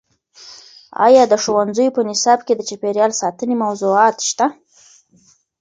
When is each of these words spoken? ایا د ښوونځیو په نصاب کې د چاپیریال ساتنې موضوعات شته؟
ایا 1.05 1.23
د 1.27 1.33
ښوونځیو 1.43 1.95
په 1.95 2.01
نصاب 2.09 2.39
کې 2.45 2.53
د 2.55 2.61
چاپیریال 2.69 3.11
ساتنې 3.21 3.55
موضوعات 3.63 4.17
شته؟ 4.29 4.45